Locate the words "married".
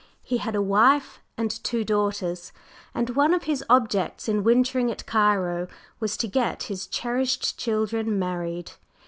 8.17-8.71